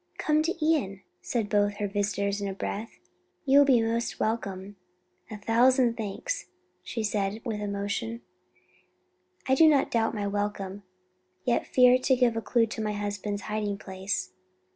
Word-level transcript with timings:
"Come 0.17 0.41
to 0.41 0.53
Ion," 0.65 1.03
said 1.21 1.47
both 1.47 1.75
her 1.75 1.87
visitors 1.87 2.41
in 2.41 2.47
a 2.47 2.55
breath, 2.55 2.97
"you 3.45 3.59
will 3.59 3.65
be 3.67 3.83
most 3.83 4.19
welcome." 4.19 4.75
"A 5.29 5.37
thousand 5.37 5.95
thanks," 5.95 6.47
she 6.81 7.01
answered 7.13 7.45
with 7.45 7.61
emotion. 7.61 8.21
"I 9.47 9.53
do 9.53 9.67
not 9.67 9.91
doubt 9.91 10.15
my 10.15 10.25
welcome; 10.25 10.81
yet 11.45 11.67
fear 11.67 11.99
to 11.99 12.15
give 12.15 12.35
a 12.35 12.41
clue 12.41 12.65
to 12.65 12.81
my 12.81 12.93
husband's 12.93 13.43
hiding 13.43 13.77
place." 13.77 14.31